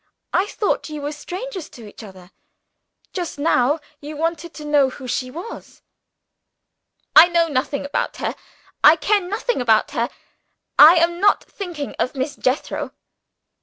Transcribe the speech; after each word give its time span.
"I 0.33 0.47
thought 0.47 0.89
you 0.89 1.03
were 1.03 1.11
strangers 1.11 1.69
to 1.69 1.85
each 1.87 2.01
other. 2.01 2.31
Just 3.13 3.37
now, 3.37 3.79
you 3.99 4.17
wanted 4.17 4.51
to 4.55 4.65
know 4.65 4.89
who 4.89 5.07
she 5.07 5.29
was." 5.29 5.83
"I 7.15 7.27
know 7.27 7.47
nothing 7.47 7.85
about 7.85 8.17
her. 8.17 8.33
I 8.83 8.95
care 8.95 9.21
nothing 9.21 9.61
about 9.61 9.91
her. 9.91 10.09
I 10.79 10.95
am 10.95 11.19
not 11.19 11.43
thinking 11.43 11.93
of 11.99 12.15
Miss 12.15 12.35
Jethro." 12.35 12.93